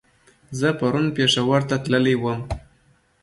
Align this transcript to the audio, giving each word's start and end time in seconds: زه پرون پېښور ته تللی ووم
زه 0.59 0.69
پرون 0.79 1.05
پېښور 1.17 1.61
ته 1.69 1.75
تللی 1.83 2.15
ووم 2.17 2.39